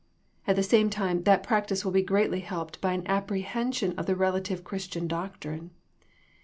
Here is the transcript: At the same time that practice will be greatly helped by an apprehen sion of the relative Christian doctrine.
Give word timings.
At 0.47 0.55
the 0.55 0.63
same 0.63 0.89
time 0.89 1.21
that 1.25 1.43
practice 1.43 1.85
will 1.85 1.91
be 1.91 2.01
greatly 2.01 2.39
helped 2.39 2.81
by 2.81 2.93
an 2.93 3.03
apprehen 3.05 3.71
sion 3.71 3.93
of 3.99 4.07
the 4.07 4.15
relative 4.15 4.63
Christian 4.63 5.07
doctrine. 5.07 5.69